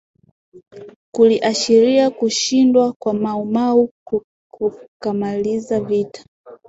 Kuliashiria 1.11 2.09
kushindwa 2.09 2.93
kwa 2.93 3.13
Mau 3.13 3.45
Mau 3.45 3.91
kukamaliza 4.51 5.79
vita 5.79 6.23